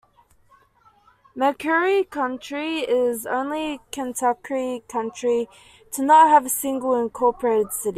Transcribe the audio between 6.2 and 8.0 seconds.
have a single incorporated city.